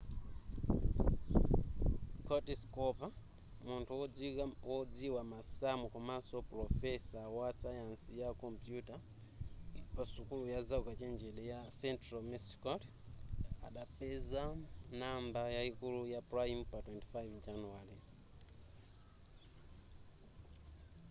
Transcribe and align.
curtis 2.27 2.61
cooper 2.75 3.09
munthu 3.65 3.93
wodziwa 4.69 5.21
masamu 5.33 5.85
komanso 5.93 6.35
pulofesa 6.49 7.21
wasayansi 7.37 8.09
ya 8.21 8.29
kompuyuta 8.41 8.95
pa 9.95 10.03
sukulu 10.13 10.43
ya 10.53 10.59
zaukachenjede 10.69 11.43
ya 11.53 11.59
central 11.81 12.23
missouri 12.31 12.87
adapeza 13.67 14.43
number 15.01 15.45
yayikulu 15.57 15.99
ya 16.13 16.21
prime 16.31 16.63
pa 16.71 16.77
25 16.79 17.39
januwale 17.45 17.95